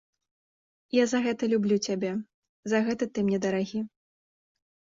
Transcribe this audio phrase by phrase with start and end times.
[1.01, 2.11] Я за гэта люблю цябе,
[2.75, 3.87] за гэта ты мне дарагі.